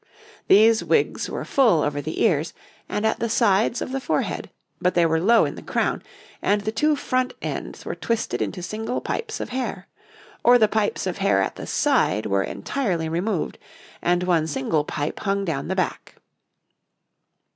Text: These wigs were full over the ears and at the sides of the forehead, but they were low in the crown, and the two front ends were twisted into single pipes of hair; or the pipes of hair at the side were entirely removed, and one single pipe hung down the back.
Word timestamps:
These 0.47 0.83
wigs 0.83 1.29
were 1.29 1.45
full 1.45 1.83
over 1.83 2.01
the 2.01 2.23
ears 2.23 2.55
and 2.89 3.05
at 3.05 3.19
the 3.19 3.29
sides 3.29 3.83
of 3.83 3.91
the 3.91 3.99
forehead, 3.99 4.49
but 4.81 4.95
they 4.95 5.05
were 5.05 5.19
low 5.21 5.45
in 5.45 5.53
the 5.53 5.61
crown, 5.61 6.01
and 6.41 6.61
the 6.61 6.71
two 6.71 6.95
front 6.95 7.35
ends 7.39 7.85
were 7.85 7.93
twisted 7.93 8.41
into 8.41 8.63
single 8.63 8.99
pipes 8.99 9.39
of 9.39 9.49
hair; 9.49 9.87
or 10.43 10.57
the 10.57 10.67
pipes 10.67 11.05
of 11.05 11.19
hair 11.19 11.39
at 11.43 11.55
the 11.55 11.67
side 11.67 12.25
were 12.25 12.41
entirely 12.41 13.09
removed, 13.09 13.59
and 14.01 14.23
one 14.23 14.47
single 14.47 14.83
pipe 14.83 15.19
hung 15.19 15.45
down 15.45 15.67
the 15.67 15.75
back. 15.75 16.15